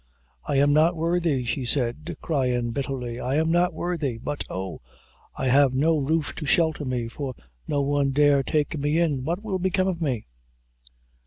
'I 0.45 0.55
am 0.55 0.73
not 0.73 0.95
worthy,' 0.95 1.45
she 1.45 1.63
said, 1.63 2.15
cryin' 2.23 2.71
bitterly; 2.71 3.19
'I 3.19 3.35
am 3.35 3.51
not 3.51 3.71
worthy, 3.71 4.17
but 4.17 4.43
oh, 4.49 4.81
I 5.37 5.45
have 5.45 5.75
no 5.75 5.95
roof 5.99 6.33
to 6.37 6.45
shelter 6.47 6.85
me, 6.85 7.07
for 7.07 7.35
no 7.67 7.83
one 7.83 8.09
dare 8.09 8.41
take 8.41 8.75
me 8.79 8.97
in. 8.97 9.23
What 9.23 9.43
will 9.43 9.59
become 9.59 9.87
of 9.87 10.01
me?'" 10.01 10.25